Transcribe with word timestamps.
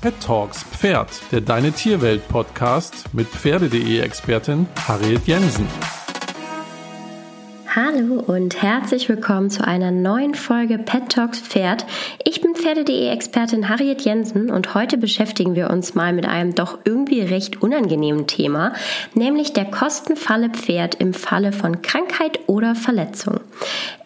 Pet 0.00 0.14
Talks 0.20 0.62
Pferd, 0.62 1.08
der 1.32 1.40
Deine 1.40 1.72
Tierwelt 1.72 2.28
Podcast 2.28 3.12
mit 3.12 3.26
Pferde.de 3.26 3.98
Expertin 3.98 4.68
Harriet 4.86 5.26
Jensen. 5.26 5.66
Hallo 7.90 8.22
und 8.26 8.60
herzlich 8.60 9.08
willkommen 9.08 9.48
zu 9.48 9.66
einer 9.66 9.90
neuen 9.90 10.34
Folge 10.34 10.76
Pet 10.76 11.08
Talks 11.08 11.40
Pferd. 11.40 11.86
Ich 12.22 12.42
bin 12.42 12.54
Pferde.de 12.54 13.08
Expertin 13.08 13.70
Harriet 13.70 14.02
Jensen 14.02 14.50
und 14.50 14.74
heute 14.74 14.98
beschäftigen 14.98 15.54
wir 15.54 15.70
uns 15.70 15.94
mal 15.94 16.12
mit 16.12 16.26
einem 16.26 16.54
doch 16.54 16.80
irgendwie 16.84 17.22
recht 17.22 17.62
unangenehmen 17.62 18.26
Thema, 18.26 18.74
nämlich 19.14 19.54
der 19.54 19.64
Kostenfalle 19.64 20.50
Pferd 20.50 20.96
im 20.96 21.14
Falle 21.14 21.50
von 21.52 21.80
Krankheit 21.80 22.40
oder 22.46 22.74
Verletzung. 22.74 23.40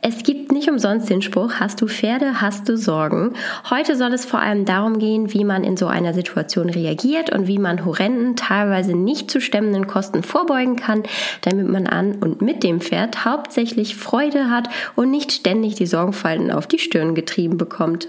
Es 0.05 0.25
gibt 0.25 0.51
nicht 0.51 0.69
umsonst 0.69 1.09
den 1.11 1.23
Spruch, 1.23 1.55
hast 1.61 1.81
du 1.81 1.87
Pferde, 1.87 2.41
hast 2.41 2.69
du 2.69 2.77
Sorgen. 2.77 3.35
Heute 3.71 3.95
soll 3.95 4.13
es 4.13 4.25
vor 4.25 4.41
allem 4.41 4.65
darum 4.65 4.99
gehen, 4.99 5.33
wie 5.33 5.45
man 5.45 5.63
in 5.63 5.77
so 5.77 5.87
einer 5.87 6.13
Situation 6.13 6.69
reagiert 6.71 7.33
und 7.33 7.47
wie 7.47 7.59
man 7.59 7.85
horrenden, 7.85 8.35
teilweise 8.35 8.97
nicht 8.97 9.31
zu 9.31 9.41
stemmenden 9.41 9.87
Kosten 9.87 10.25
vorbeugen 10.25 10.75
kann, 10.75 11.05
damit 11.43 11.69
man 11.69 11.87
an 11.87 12.17
und 12.17 12.43
mit 12.43 12.65
dem 12.65 12.81
Pferd 12.81 13.25
hauptsächlich 13.25 13.72
Freude 13.97 14.51
hat 14.51 14.69
und 14.97 15.11
nicht 15.11 15.33
ständig 15.33 15.75
die 15.75 15.87
Sorgenfalten 15.87 16.51
auf 16.51 16.67
die 16.67 16.79
Stirn 16.79 17.15
getrieben 17.15 17.59
bekommt. 17.59 18.09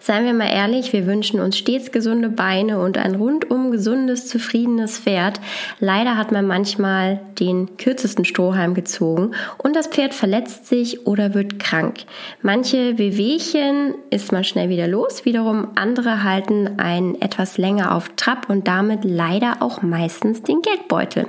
Seien 0.00 0.24
wir 0.24 0.32
mal 0.32 0.50
ehrlich, 0.50 0.92
wir 0.92 1.06
wünschen 1.06 1.40
uns 1.40 1.58
stets 1.58 1.90
gesunde 1.90 2.28
Beine 2.28 2.78
und 2.78 2.96
ein 2.98 3.16
rundum 3.16 3.70
gesundes, 3.72 4.28
zufriedenes 4.28 4.98
Pferd. 4.98 5.40
Leider 5.80 6.16
hat 6.16 6.30
man 6.30 6.46
manchmal 6.46 7.20
den 7.40 7.76
kürzesten 7.76 8.24
Strohhalm 8.24 8.74
gezogen 8.74 9.32
und 9.58 9.74
das 9.74 9.88
Pferd 9.88 10.14
verletzt 10.14 10.66
sich 10.66 11.06
oder 11.06 11.34
wird 11.34 11.58
krank. 11.58 12.04
Manche 12.42 12.96
Wehwehchen 12.96 13.94
ist 14.10 14.30
man 14.32 14.44
schnell 14.44 14.68
wieder 14.68 14.86
los, 14.86 15.24
wiederum 15.24 15.68
andere 15.74 16.22
halten 16.22 16.78
einen 16.78 17.20
etwas 17.20 17.58
länger 17.58 17.94
auf 17.94 18.10
Trab 18.16 18.48
und 18.48 18.68
damit 18.68 19.00
leider 19.04 19.56
auch 19.60 19.82
meistens 19.82 20.42
den 20.42 20.62
Geldbeutel. 20.62 21.26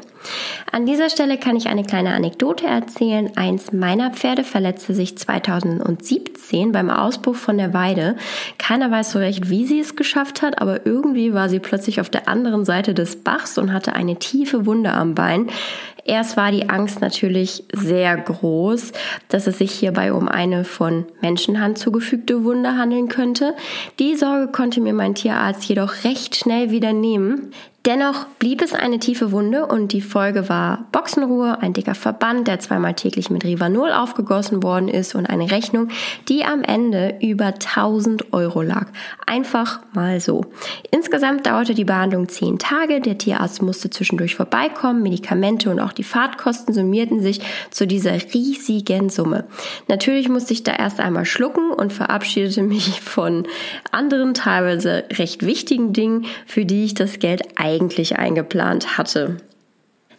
An 0.71 0.85
dieser 0.85 1.09
Stelle 1.09 1.37
kann 1.37 1.55
ich 1.55 1.67
eine 1.67 1.83
kleine 1.83 2.13
Anekdote 2.13 2.65
erzählen. 2.65 3.31
Eins 3.35 3.71
meiner 3.71 4.11
Pferde 4.11 4.43
verletzte 4.43 4.93
sich 4.93 5.17
2017 5.17 6.71
beim 6.71 6.89
Ausbruch 6.89 7.35
von 7.35 7.57
der 7.57 7.73
Weide. 7.73 8.15
Keiner 8.57 8.91
weiß 8.91 9.11
so 9.11 9.19
recht, 9.19 9.49
wie 9.49 9.65
sie 9.65 9.79
es 9.79 9.95
geschafft 9.95 10.41
hat, 10.41 10.61
aber 10.61 10.85
irgendwie 10.85 11.33
war 11.33 11.49
sie 11.49 11.59
plötzlich 11.59 12.01
auf 12.01 12.09
der 12.09 12.27
anderen 12.27 12.65
Seite 12.65 12.93
des 12.93 13.23
Bachs 13.23 13.57
und 13.57 13.73
hatte 13.73 13.93
eine 13.93 14.17
tiefe 14.17 14.65
Wunde 14.65 14.91
am 14.91 15.15
Bein. 15.15 15.49
Erst 16.09 16.37
war 16.37 16.51
die 16.51 16.67
Angst 16.67 17.01
natürlich 17.01 17.65
sehr 17.71 18.17
groß, 18.17 18.93
dass 19.27 19.45
es 19.45 19.59
sich 19.59 19.71
hierbei 19.71 20.11
um 20.11 20.27
eine 20.27 20.65
von 20.65 21.05
Menschenhand 21.21 21.77
zugefügte 21.77 22.43
Wunde 22.43 22.77
handeln 22.77 23.09
könnte. 23.09 23.53
Die 23.99 24.15
Sorge 24.15 24.51
konnte 24.51 24.81
mir 24.81 24.93
mein 24.93 25.13
Tierarzt 25.13 25.65
jedoch 25.65 26.03
recht 26.03 26.35
schnell 26.35 26.71
wieder 26.71 26.93
nehmen. 26.93 27.51
Dennoch 27.85 28.25
blieb 28.39 28.61
es 28.61 28.73
eine 28.73 28.99
tiefe 28.99 29.31
Wunde 29.31 29.65
und 29.65 29.93
die 29.93 30.01
Folge 30.01 30.49
war 30.49 30.85
Boxenruhe, 30.91 31.61
ein 31.61 31.71
dicker 31.71 31.95
Verband, 31.95 32.47
der 32.47 32.59
zweimal 32.59 32.93
täglich 32.93 33.29
mit 33.29 33.45
Rivanol 33.45 33.93
aufgegossen 33.93 34.61
worden 34.61 34.89
ist 34.89 35.15
und 35.15 35.25
eine 35.27 35.49
Rechnung, 35.49 35.87
die 36.27 36.43
am 36.43 36.61
Ende 36.61 37.15
über 37.21 37.45
1000 37.45 38.33
Euro 38.33 38.61
lag. 38.61 38.87
Einfach 39.25 39.79
mal 39.93 40.19
so. 40.19 40.45
Insgesamt 40.91 41.47
dauerte 41.47 41.73
die 41.73 41.85
Behandlung 41.85 42.27
zehn 42.27 42.59
Tage. 42.59 42.99
Der 42.99 43.17
Tierarzt 43.17 43.61
musste 43.61 43.89
zwischendurch 43.89 44.35
vorbeikommen. 44.35 45.01
Medikamente 45.01 45.69
und 45.69 45.79
auch 45.79 45.93
die 45.99 46.03
Fahrtkosten 46.03 46.73
summierten 46.73 47.21
sich 47.21 47.41
zu 47.71 47.85
dieser 47.85 48.13
riesigen 48.33 49.09
Summe. 49.09 49.47
Natürlich 49.89 50.29
musste 50.29 50.53
ich 50.53 50.63
da 50.63 50.73
erst 50.73 51.01
einmal 51.01 51.25
schlucken 51.25 51.71
und 51.71 51.91
verabschiedete 51.91 52.63
mich 52.63 53.01
von 53.01 53.45
anderen, 53.91 54.33
teilweise 54.33 55.03
recht 55.11 55.45
wichtigen 55.45 55.91
Dingen, 55.91 56.25
für 56.45 56.63
die 56.63 56.85
ich 56.85 56.93
das 56.93 57.19
Geld 57.19 57.41
eigentlich 57.57 58.17
eingeplant 58.17 58.97
hatte. 58.97 59.41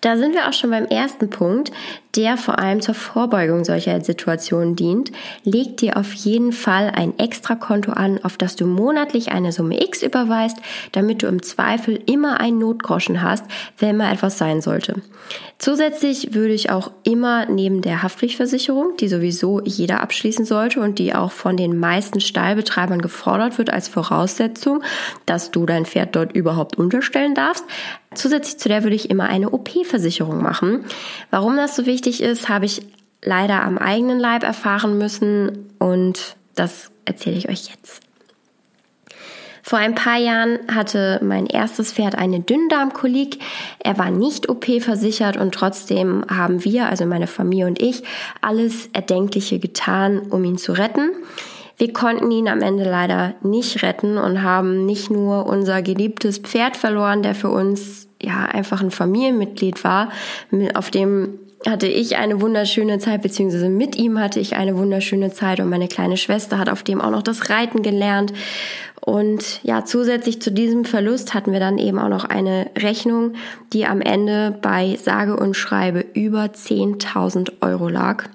Da 0.00 0.16
sind 0.16 0.34
wir 0.34 0.48
auch 0.48 0.52
schon 0.52 0.70
beim 0.70 0.86
ersten 0.86 1.28
Punkt, 1.28 1.72
der 2.16 2.36
vor 2.36 2.58
allem 2.58 2.80
zur 2.80 2.94
Vorbeugung 2.94 3.64
solcher 3.64 4.00
Situationen 4.00 4.74
dient. 4.74 5.12
Leg 5.44 5.76
dir 5.76 5.96
auf 5.96 6.12
jeden 6.12 6.52
Fall 6.52 6.90
ein 6.94 7.18
Extrakonto 7.18 7.92
an, 7.92 8.18
auf 8.24 8.36
das 8.36 8.56
du 8.56 8.66
monatlich 8.66 9.30
eine 9.30 9.52
Summe 9.52 9.82
X 9.82 10.02
überweist, 10.02 10.58
damit 10.92 11.22
du 11.22 11.26
im 11.26 11.42
Zweifel 11.42 12.00
immer 12.06 12.40
einen 12.40 12.58
Notgroschen 12.58 13.22
hast, 13.22 13.44
wenn 13.78 13.96
mal 13.96 14.12
etwas 14.12 14.38
sein 14.38 14.60
sollte. 14.60 15.02
Zusätzlich 15.58 16.34
würde 16.34 16.54
ich 16.54 16.70
auch 16.70 16.90
immer 17.04 17.44
neben 17.46 17.82
der 17.82 18.02
Haftpflichtversicherung, 18.02 18.96
die 18.98 19.08
sowieso 19.08 19.60
jeder 19.60 20.00
abschließen 20.00 20.46
sollte 20.46 20.80
und 20.80 20.98
die 20.98 21.14
auch 21.14 21.32
von 21.32 21.56
den 21.56 21.78
meisten 21.78 22.20
Stallbetreibern 22.20 23.02
gefordert 23.02 23.58
wird 23.58 23.70
als 23.70 23.88
Voraussetzung, 23.88 24.82
dass 25.26 25.50
du 25.50 25.66
dein 25.66 25.84
Pferd 25.84 26.16
dort 26.16 26.32
überhaupt 26.32 26.78
unterstellen 26.78 27.34
darfst, 27.34 27.64
Zusätzlich 28.14 28.58
zu 28.58 28.68
der 28.68 28.82
würde 28.82 28.96
ich 28.96 29.08
immer 29.08 29.24
eine 29.24 29.50
OP-Versicherung 29.50 30.42
machen. 30.42 30.84
Warum 31.30 31.56
das 31.56 31.76
so 31.76 31.86
wichtig 31.86 32.22
ist, 32.22 32.48
habe 32.48 32.66
ich 32.66 32.82
leider 33.22 33.62
am 33.62 33.78
eigenen 33.78 34.18
Leib 34.18 34.42
erfahren 34.42 34.98
müssen 34.98 35.70
und 35.78 36.36
das 36.54 36.90
erzähle 37.04 37.36
ich 37.36 37.48
euch 37.48 37.68
jetzt. 37.68 38.00
Vor 39.62 39.78
ein 39.78 39.94
paar 39.94 40.16
Jahren 40.16 40.58
hatte 40.74 41.20
mein 41.22 41.46
erstes 41.46 41.92
Pferd 41.92 42.16
eine 42.16 42.40
Dünndarmkolik. 42.40 43.38
Er 43.78 43.98
war 43.98 44.10
nicht 44.10 44.48
OP-versichert 44.48 45.36
und 45.36 45.54
trotzdem 45.54 46.24
haben 46.28 46.64
wir, 46.64 46.88
also 46.88 47.06
meine 47.06 47.28
Familie 47.28 47.66
und 47.66 47.80
ich, 47.80 48.02
alles 48.40 48.88
Erdenkliche 48.92 49.60
getan, 49.60 50.18
um 50.30 50.44
ihn 50.44 50.58
zu 50.58 50.72
retten. 50.72 51.10
Wir 51.80 51.94
konnten 51.94 52.30
ihn 52.30 52.46
am 52.46 52.60
Ende 52.60 52.84
leider 52.84 53.32
nicht 53.42 53.82
retten 53.82 54.18
und 54.18 54.42
haben 54.42 54.84
nicht 54.84 55.10
nur 55.10 55.46
unser 55.46 55.80
geliebtes 55.80 56.36
Pferd 56.36 56.76
verloren, 56.76 57.22
der 57.22 57.34
für 57.34 57.48
uns 57.48 58.06
ja 58.20 58.44
einfach 58.44 58.82
ein 58.82 58.90
Familienmitglied 58.90 59.82
war, 59.82 60.10
auf 60.74 60.90
dem 60.90 61.38
hatte 61.66 61.86
ich 61.86 62.18
eine 62.18 62.42
wunderschöne 62.42 62.98
Zeit, 62.98 63.22
beziehungsweise 63.22 63.70
mit 63.70 63.96
ihm 63.96 64.18
hatte 64.18 64.40
ich 64.40 64.56
eine 64.56 64.76
wunderschöne 64.76 65.32
Zeit 65.32 65.58
und 65.58 65.70
meine 65.70 65.88
kleine 65.88 66.18
Schwester 66.18 66.58
hat 66.58 66.68
auf 66.68 66.82
dem 66.82 67.00
auch 67.00 67.10
noch 67.10 67.22
das 67.22 67.48
Reiten 67.48 67.82
gelernt. 67.82 68.34
Und 69.00 69.60
ja, 69.62 69.86
zusätzlich 69.86 70.42
zu 70.42 70.52
diesem 70.52 70.84
Verlust 70.84 71.32
hatten 71.32 71.52
wir 71.52 71.60
dann 71.60 71.78
eben 71.78 71.98
auch 71.98 72.10
noch 72.10 72.26
eine 72.26 72.70
Rechnung, 72.76 73.32
die 73.72 73.86
am 73.86 74.02
Ende 74.02 74.58
bei 74.60 74.98
sage 75.02 75.34
und 75.34 75.54
schreibe 75.54 76.04
über 76.12 76.44
10.000 76.44 77.52
Euro 77.62 77.88
lag. 77.88 78.28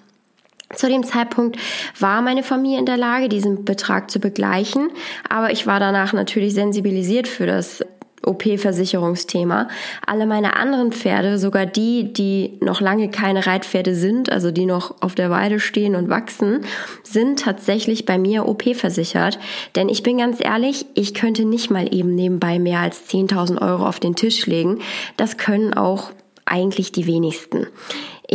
Zu 0.75 0.89
dem 0.89 1.03
Zeitpunkt 1.03 1.57
war 1.99 2.21
meine 2.21 2.43
Familie 2.43 2.79
in 2.79 2.85
der 2.85 2.97
Lage, 2.97 3.29
diesen 3.29 3.65
Betrag 3.65 4.11
zu 4.11 4.19
begleichen, 4.19 4.89
aber 5.29 5.51
ich 5.51 5.67
war 5.67 5.79
danach 5.79 6.13
natürlich 6.13 6.53
sensibilisiert 6.53 7.27
für 7.27 7.45
das 7.45 7.83
OP-Versicherungsthema. 8.25 9.67
Alle 10.05 10.25
meine 10.25 10.55
anderen 10.55 10.91
Pferde, 10.91 11.37
sogar 11.37 11.65
die, 11.65 12.11
die 12.11 12.57
noch 12.61 12.81
lange 12.81 13.09
keine 13.09 13.45
Reitpferde 13.45 13.95
sind, 13.95 14.31
also 14.31 14.51
die 14.51 14.65
noch 14.65 15.01
auf 15.01 15.15
der 15.15 15.29
Weide 15.29 15.59
stehen 15.59 15.95
und 15.95 16.09
wachsen, 16.09 16.61
sind 17.03 17.39
tatsächlich 17.39 18.05
bei 18.05 18.17
mir 18.17 18.47
OP-versichert. 18.47 19.39
Denn 19.75 19.89
ich 19.89 20.03
bin 20.03 20.17
ganz 20.17 20.43
ehrlich, 20.43 20.85
ich 20.93 21.13
könnte 21.13 21.45
nicht 21.45 21.69
mal 21.69 21.93
eben 21.93 22.15
nebenbei 22.15 22.59
mehr 22.59 22.79
als 22.79 23.09
10.000 23.09 23.61
Euro 23.61 23.87
auf 23.87 23.99
den 23.99 24.15
Tisch 24.15 24.45
legen. 24.45 24.79
Das 25.17 25.37
können 25.37 25.73
auch 25.73 26.11
eigentlich 26.45 26.91
die 26.91 27.07
wenigsten. 27.07 27.67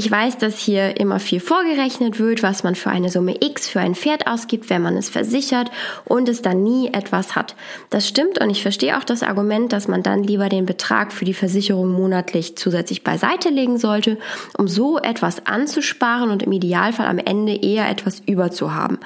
Ich 0.02 0.10
weiß, 0.10 0.38
dass 0.38 0.58
hier 0.58 0.98
immer 0.98 1.20
viel 1.20 1.40
vorgerechnet 1.40 2.18
wird, 2.18 2.42
was 2.42 2.62
man 2.62 2.74
für 2.74 2.88
eine 2.88 3.10
Summe 3.10 3.36
X 3.38 3.68
für 3.68 3.80
ein 3.80 3.94
Pferd 3.94 4.26
ausgibt, 4.26 4.70
wenn 4.70 4.80
man 4.80 4.96
es 4.96 5.10
versichert 5.10 5.70
und 6.06 6.26
es 6.30 6.40
dann 6.40 6.62
nie 6.62 6.88
etwas 6.88 7.36
hat. 7.36 7.54
Das 7.90 8.08
stimmt 8.08 8.40
und 8.40 8.48
ich 8.48 8.62
verstehe 8.62 8.96
auch 8.96 9.04
das 9.04 9.22
Argument, 9.22 9.74
dass 9.74 9.88
man 9.88 10.02
dann 10.02 10.24
lieber 10.24 10.48
den 10.48 10.64
Betrag 10.64 11.12
für 11.12 11.26
die 11.26 11.34
Versicherung 11.34 11.90
monatlich 11.90 12.56
zusätzlich 12.56 13.04
beiseite 13.04 13.50
legen 13.50 13.76
sollte, 13.76 14.16
um 14.56 14.68
so 14.68 14.98
etwas 14.98 15.44
anzusparen 15.44 16.30
und 16.30 16.44
im 16.44 16.52
Idealfall 16.52 17.06
am 17.06 17.18
Ende 17.18 17.54
eher 17.54 17.86
etwas 17.90 18.22
über 18.24 18.50
zu 18.50 18.72
haben. 18.72 19.00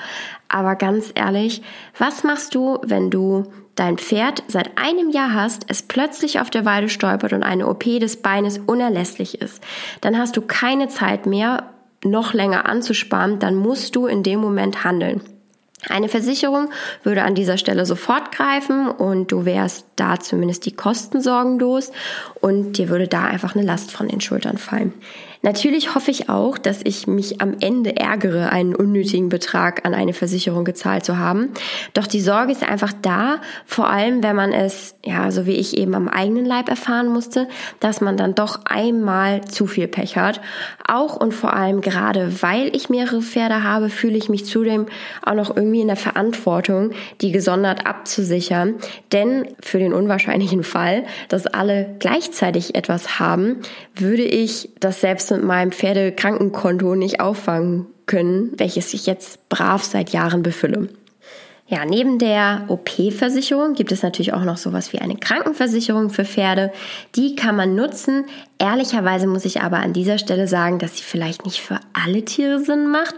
Aber 0.54 0.76
ganz 0.76 1.10
ehrlich, 1.16 1.62
was 1.98 2.22
machst 2.22 2.54
du, 2.54 2.78
wenn 2.84 3.10
du 3.10 3.42
dein 3.74 3.98
Pferd 3.98 4.44
seit 4.46 4.78
einem 4.78 5.10
Jahr 5.10 5.34
hast, 5.34 5.64
es 5.66 5.82
plötzlich 5.82 6.38
auf 6.38 6.48
der 6.48 6.64
Weide 6.64 6.88
stolpert 6.88 7.32
und 7.32 7.42
eine 7.42 7.66
OP 7.66 7.82
des 7.82 8.22
Beines 8.22 8.58
unerlässlich 8.58 9.40
ist, 9.40 9.60
dann 10.00 10.16
hast 10.16 10.36
du 10.36 10.42
keine 10.42 10.86
Zeit 10.86 11.26
mehr, 11.26 11.70
noch 12.04 12.34
länger 12.34 12.68
anzusparen, 12.68 13.40
dann 13.40 13.56
musst 13.56 13.96
du 13.96 14.06
in 14.06 14.22
dem 14.22 14.38
Moment 14.38 14.84
handeln. 14.84 15.22
Eine 15.88 16.08
Versicherung 16.08 16.70
würde 17.02 17.24
an 17.24 17.34
dieser 17.34 17.58
Stelle 17.58 17.84
sofort 17.84 18.30
greifen 18.30 18.86
und 18.88 19.32
du 19.32 19.44
wärst 19.44 19.86
da 19.96 20.20
zumindest 20.20 20.66
die 20.66 20.76
Kostensorgen 20.76 21.58
los 21.58 21.90
und 22.40 22.78
dir 22.78 22.88
würde 22.90 23.08
da 23.08 23.24
einfach 23.24 23.56
eine 23.56 23.64
Last 23.64 23.90
von 23.90 24.06
den 24.06 24.20
Schultern 24.20 24.58
fallen. 24.58 24.94
Natürlich 25.44 25.94
hoffe 25.94 26.10
ich 26.10 26.30
auch, 26.30 26.56
dass 26.56 26.80
ich 26.84 27.06
mich 27.06 27.42
am 27.42 27.54
Ende 27.60 27.98
ärgere, 27.98 28.48
einen 28.50 28.74
unnötigen 28.74 29.28
Betrag 29.28 29.84
an 29.84 29.92
eine 29.92 30.14
Versicherung 30.14 30.64
gezahlt 30.64 31.04
zu 31.04 31.18
haben. 31.18 31.50
Doch 31.92 32.06
die 32.06 32.22
Sorge 32.22 32.50
ist 32.50 32.62
einfach 32.62 32.94
da, 33.02 33.42
vor 33.66 33.90
allem 33.90 34.22
wenn 34.22 34.36
man 34.36 34.54
es, 34.54 34.94
ja, 35.04 35.30
so 35.30 35.44
wie 35.44 35.56
ich 35.56 35.76
eben 35.76 35.94
am 35.94 36.08
eigenen 36.08 36.46
Leib 36.46 36.70
erfahren 36.70 37.08
musste, 37.08 37.46
dass 37.78 38.00
man 38.00 38.16
dann 38.16 38.34
doch 38.34 38.60
einmal 38.64 39.44
zu 39.44 39.66
viel 39.66 39.86
Pech 39.86 40.16
hat. 40.16 40.40
Auch 40.88 41.14
und 41.14 41.34
vor 41.34 41.52
allem 41.52 41.82
gerade, 41.82 42.40
weil 42.42 42.74
ich 42.74 42.88
mehrere 42.88 43.20
Pferde 43.20 43.62
habe, 43.62 43.90
fühle 43.90 44.16
ich 44.16 44.30
mich 44.30 44.46
zudem 44.46 44.86
auch 45.26 45.34
noch 45.34 45.54
irgendwie 45.54 45.82
in 45.82 45.88
der 45.88 45.96
Verantwortung, 45.96 46.92
die 47.20 47.32
gesondert 47.32 47.86
abzusichern. 47.86 48.76
Denn 49.12 49.48
für 49.60 49.78
den 49.78 49.92
unwahrscheinlichen 49.92 50.64
Fall, 50.64 51.04
dass 51.28 51.46
alle 51.46 51.96
gleichzeitig 51.98 52.74
etwas 52.74 53.18
haben, 53.18 53.56
würde 53.94 54.24
ich 54.24 54.70
das 54.80 55.02
selbst 55.02 55.33
mit 55.36 55.44
meinem 55.44 55.72
Pferdekrankenkonto 55.72 56.94
nicht 56.94 57.20
auffangen 57.20 57.86
können, 58.06 58.52
welches 58.56 58.94
ich 58.94 59.06
jetzt 59.06 59.48
brav 59.48 59.82
seit 59.82 60.10
Jahren 60.10 60.42
befülle. 60.42 60.88
Ja, 61.66 61.86
neben 61.86 62.18
der 62.18 62.66
OP-Versicherung 62.68 63.72
gibt 63.72 63.90
es 63.90 64.02
natürlich 64.02 64.34
auch 64.34 64.44
noch 64.44 64.58
sowas 64.58 64.92
wie 64.92 64.98
eine 64.98 65.16
Krankenversicherung 65.16 66.10
für 66.10 66.26
Pferde. 66.26 66.70
Die 67.16 67.36
kann 67.36 67.56
man 67.56 67.74
nutzen. 67.74 68.26
Ehrlicherweise 68.58 69.26
muss 69.26 69.46
ich 69.46 69.62
aber 69.62 69.78
an 69.78 69.94
dieser 69.94 70.18
Stelle 70.18 70.46
sagen, 70.46 70.78
dass 70.78 70.98
sie 70.98 71.02
vielleicht 71.02 71.46
nicht 71.46 71.60
für 71.60 71.80
alle 71.94 72.22
Tiere 72.22 72.60
Sinn 72.60 72.88
macht. 72.88 73.14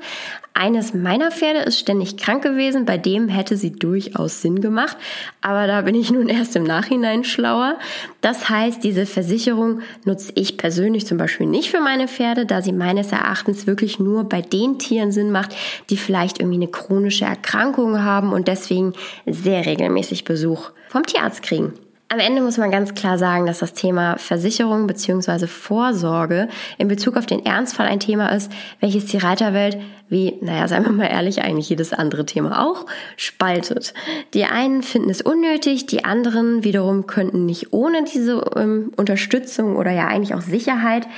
Eines 0.58 0.94
meiner 0.94 1.30
Pferde 1.30 1.60
ist 1.60 1.78
ständig 1.78 2.16
krank 2.16 2.42
gewesen, 2.42 2.86
bei 2.86 2.96
dem 2.96 3.28
hätte 3.28 3.58
sie 3.58 3.72
durchaus 3.72 4.40
Sinn 4.40 4.62
gemacht, 4.62 4.96
aber 5.42 5.66
da 5.66 5.82
bin 5.82 5.94
ich 5.94 6.10
nun 6.12 6.30
erst 6.30 6.56
im 6.56 6.64
Nachhinein 6.64 7.24
schlauer. 7.24 7.78
Das 8.22 8.48
heißt, 8.48 8.82
diese 8.82 9.04
Versicherung 9.04 9.82
nutze 10.06 10.32
ich 10.34 10.56
persönlich 10.56 11.06
zum 11.06 11.18
Beispiel 11.18 11.46
nicht 11.46 11.70
für 11.70 11.82
meine 11.82 12.08
Pferde, 12.08 12.46
da 12.46 12.62
sie 12.62 12.72
meines 12.72 13.12
Erachtens 13.12 13.66
wirklich 13.66 13.98
nur 13.98 14.24
bei 14.24 14.40
den 14.40 14.78
Tieren 14.78 15.12
Sinn 15.12 15.30
macht, 15.30 15.54
die 15.90 15.98
vielleicht 15.98 16.40
irgendwie 16.40 16.56
eine 16.56 16.68
chronische 16.68 17.26
Erkrankung 17.26 18.02
haben 18.02 18.32
und 18.32 18.48
deswegen 18.48 18.94
sehr 19.26 19.66
regelmäßig 19.66 20.24
Besuch 20.24 20.70
vom 20.88 21.04
Tierarzt 21.04 21.42
kriegen. 21.42 21.74
Am 22.08 22.20
Ende 22.20 22.40
muss 22.40 22.56
man 22.56 22.70
ganz 22.70 22.94
klar 22.94 23.18
sagen, 23.18 23.46
dass 23.46 23.58
das 23.58 23.72
Thema 23.72 24.16
Versicherung 24.16 24.86
bzw. 24.86 25.48
Vorsorge 25.48 26.48
in 26.78 26.86
Bezug 26.86 27.16
auf 27.16 27.26
den 27.26 27.44
Ernstfall 27.44 27.88
ein 27.88 27.98
Thema 27.98 28.28
ist, 28.28 28.52
welches 28.80 29.06
die 29.06 29.16
Reiterwelt, 29.16 29.76
wie, 30.08 30.38
naja, 30.40 30.68
seien 30.68 30.84
wir 30.84 30.92
mal 30.92 31.06
ehrlich, 31.06 31.42
eigentlich 31.42 31.68
jedes 31.68 31.92
andere 31.92 32.24
Thema 32.24 32.64
auch, 32.64 32.86
spaltet. 33.16 33.92
Die 34.34 34.44
einen 34.44 34.84
finden 34.84 35.10
es 35.10 35.20
unnötig, 35.20 35.86
die 35.86 36.04
anderen 36.04 36.62
wiederum 36.62 37.08
könnten 37.08 37.44
nicht 37.44 37.72
ohne 37.72 38.04
diese 38.04 38.40
ähm, 38.54 38.92
Unterstützung 38.96 39.74
oder 39.74 39.90
ja 39.90 40.06
eigentlich 40.06 40.34
auch 40.34 40.42
Sicherheit, 40.42 41.08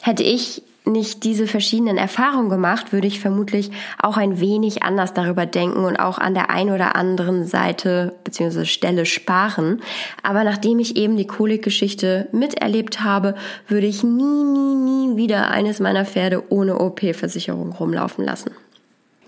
hätte 0.00 0.22
ich 0.22 0.62
nicht 0.86 1.24
diese 1.24 1.46
verschiedenen 1.46 1.98
Erfahrungen 1.98 2.48
gemacht, 2.48 2.92
würde 2.92 3.06
ich 3.06 3.20
vermutlich 3.20 3.70
auch 3.98 4.16
ein 4.16 4.40
wenig 4.40 4.82
anders 4.82 5.14
darüber 5.14 5.44
denken 5.44 5.84
und 5.84 5.96
auch 5.96 6.18
an 6.18 6.34
der 6.34 6.50
einen 6.50 6.70
oder 6.70 6.96
anderen 6.96 7.44
Seite 7.44 8.14
bzw. 8.24 8.64
Stelle 8.64 9.04
sparen. 9.04 9.82
Aber 10.22 10.44
nachdem 10.44 10.78
ich 10.78 10.96
eben 10.96 11.16
die 11.16 11.26
Kolikgeschichte 11.26 12.28
miterlebt 12.32 13.02
habe, 13.02 13.34
würde 13.66 13.86
ich 13.86 14.04
nie, 14.04 14.44
nie, 14.44 14.74
nie 14.74 15.16
wieder 15.16 15.50
eines 15.50 15.80
meiner 15.80 16.04
Pferde 16.04 16.44
ohne 16.50 16.78
OP-Versicherung 16.78 17.72
rumlaufen 17.72 18.24
lassen. 18.24 18.52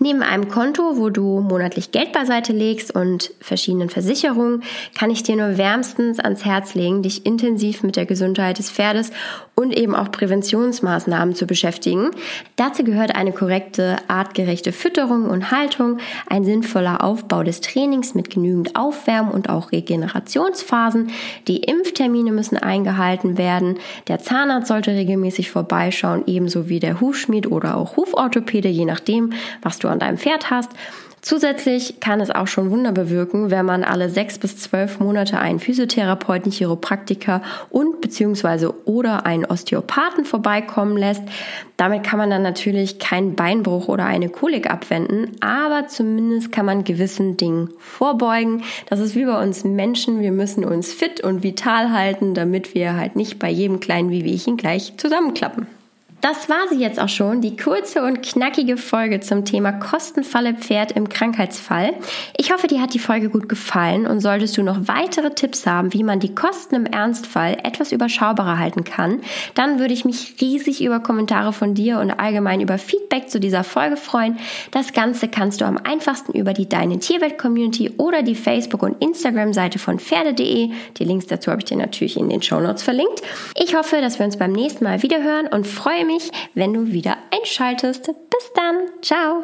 Neben 0.01 0.23
einem 0.23 0.47
Konto, 0.47 0.97
wo 0.97 1.09
du 1.09 1.41
monatlich 1.41 1.91
Geld 1.91 2.13
beiseite 2.13 2.53
legst 2.53 2.95
und 2.95 3.31
verschiedenen 3.41 3.89
Versicherungen, 3.89 4.63
kann 4.97 5.11
ich 5.11 5.23
dir 5.23 5.35
nur 5.35 5.57
wärmstens 5.57 6.19
ans 6.19 6.45
Herz 6.45 6.73
legen, 6.73 7.03
dich 7.03 7.25
intensiv 7.25 7.83
mit 7.83 7.97
der 7.97 8.05
Gesundheit 8.05 8.59
des 8.59 8.71
Pferdes 8.71 9.11
und 9.55 9.77
eben 9.77 9.93
auch 9.93 10.09
Präventionsmaßnahmen 10.09 11.35
zu 11.35 11.45
beschäftigen. 11.45 12.11
Dazu 12.55 12.85
gehört 12.85 13.13
eine 13.13 13.33
korrekte, 13.33 13.97
artgerechte 14.07 14.71
Fütterung 14.71 15.25
und 15.25 15.51
Haltung, 15.51 15.97
ein 16.29 16.45
sinnvoller 16.45 17.03
Aufbau 17.03 17.43
des 17.43 17.59
Trainings 17.59 18.15
mit 18.15 18.29
genügend 18.29 18.77
Aufwärmen 18.77 19.31
und 19.33 19.49
auch 19.49 19.73
Regenerationsphasen. 19.73 21.11
Die 21.49 21.57
Impftermine 21.57 22.31
müssen 22.31 22.55
eingehalten 22.55 23.37
werden. 23.37 23.79
Der 24.07 24.19
Zahnarzt 24.19 24.69
sollte 24.69 24.91
regelmäßig 24.91 25.51
vorbeischauen, 25.51 26.23
ebenso 26.25 26.69
wie 26.69 26.79
der 26.79 27.01
Hufschmied 27.01 27.51
oder 27.51 27.75
auch 27.75 27.97
Huforthopäde, 27.97 28.69
je 28.69 28.85
nachdem, 28.85 29.33
was 29.61 29.77
du 29.77 29.88
an 29.89 29.99
deinem 29.99 30.17
Pferd 30.17 30.49
hast. 30.49 30.71
Zusätzlich 31.21 31.99
kann 31.99 32.21
es 32.21 32.31
auch 32.31 32.47
schon 32.47 32.71
Wunder 32.71 32.93
bewirken, 32.93 33.51
wenn 33.51 33.65
man 33.65 33.83
alle 33.83 34.09
sechs 34.09 34.39
bis 34.39 34.57
zwölf 34.57 34.99
Monate 34.99 35.37
einen 35.37 35.59
Physiotherapeuten, 35.59 36.51
Chiropraktiker 36.51 37.41
und 37.69 37.99
beziehungsweise 37.99 38.73
oder 38.87 39.25
einen 39.25 39.43
Osteopathen 39.43 40.23
vorbeikommen 40.23 40.95
lässt. 40.95 41.23
Damit 41.75 42.03
kann 42.03 42.19
man 42.19 42.29
dann 42.29 42.41
natürlich 42.41 42.99
keinen 42.99 43.35
Beinbruch 43.35 43.89
oder 43.89 44.05
eine 44.05 44.29
Kolik 44.29 44.69
abwenden, 44.69 45.31
aber 45.41 45.87
zumindest 45.87 46.53
kann 46.53 46.65
man 46.65 46.85
gewissen 46.85 47.35
Dingen 47.35 47.69
vorbeugen. 47.79 48.63
Das 48.89 49.01
ist 49.01 49.15
wie 49.15 49.25
bei 49.25 49.41
uns 49.41 49.65
Menschen. 49.65 50.21
Wir 50.21 50.31
müssen 50.31 50.63
uns 50.63 50.93
fit 50.93 51.21
und 51.21 51.43
vital 51.43 51.91
halten, 51.91 52.33
damit 52.33 52.73
wir 52.73 52.95
halt 52.95 53.17
nicht 53.17 53.39
bei 53.39 53.49
jedem 53.49 53.81
kleinen 53.81 54.09
Wehwehchen 54.09 54.55
gleich 54.55 54.93
zusammenklappen. 54.95 55.67
Das 56.21 56.49
war 56.49 56.67
sie 56.69 56.79
jetzt 56.79 56.99
auch 56.99 57.07
schon, 57.07 57.39
die 57.39 57.55
kurze 57.55 58.03
und 58.03 58.21
knackige 58.21 58.75
Folge 58.75 59.21
zum 59.21 59.45
Thema 59.45 59.71
Kostenfalle 59.71 60.53
Pferd 60.53 60.91
im 60.91 61.07
Krankheitsfall. 61.07 61.93
Ich 62.35 62.51
hoffe, 62.51 62.67
dir 62.67 62.81
hat 62.81 62.93
die 62.93 62.99
Folge 62.99 63.29
gut 63.29 63.47
gefallen 63.47 64.05
und 64.05 64.19
solltest 64.19 64.57
du 64.57 64.63
noch 64.63 64.89
weitere 64.89 65.29
Tipps 65.29 65.65
haben, 65.65 65.93
wie 65.93 66.03
man 66.03 66.19
die 66.19 66.35
Kosten 66.35 66.75
im 66.75 66.85
Ernstfall 66.85 67.57
etwas 67.63 67.93
überschaubarer 67.93 68.59
halten 68.59 68.83
kann, 68.83 69.21
dann 69.53 69.79
würde 69.79 69.93
ich 69.93 70.03
mich 70.03 70.35
riesig 70.41 70.83
über 70.83 70.99
Kommentare 70.99 71.53
von 71.53 71.73
dir 71.73 71.99
und 71.99 72.11
allgemein 72.11 72.59
über 72.59 72.77
Feedback 72.77 73.29
zu 73.29 73.39
dieser 73.39 73.63
Folge 73.63 73.95
freuen. 73.95 74.37
Das 74.71 74.91
Ganze 74.91 75.29
kannst 75.29 75.61
du 75.61 75.65
am 75.65 75.77
einfachsten 75.77 76.33
über 76.33 76.51
die 76.51 76.67
Deine 76.67 76.99
Tierwelt 76.99 77.37
Community 77.37 77.91
oder 77.97 78.23
die 78.23 78.35
Facebook- 78.35 78.83
und 78.83 79.01
Instagram-Seite 79.01 79.79
von 79.79 79.99
Pferde.de. 79.99 80.71
Die 80.97 81.03
Links 81.05 81.27
dazu 81.27 81.49
habe 81.49 81.61
ich 81.61 81.65
dir 81.65 81.77
natürlich 81.77 82.17
in 82.17 82.27
den 82.27 82.41
Show 82.41 82.59
Notes 82.59 82.83
verlinkt. 82.83 83.21
Ich 83.55 83.73
hoffe, 83.73 84.01
dass 84.01 84.19
wir 84.19 84.25
uns 84.25 84.35
beim 84.35 84.51
nächsten 84.51 84.83
Mal 84.83 85.01
wieder 85.01 85.23
hören 85.23 85.47
und 85.47 85.65
freue 85.65 86.08
mich, 86.09 86.31
wenn 86.55 86.73
du 86.73 86.91
wieder 86.91 87.17
einschaltest. 87.31 88.07
Bis 88.07 88.53
dann. 88.55 88.89
Ciao. 89.01 89.43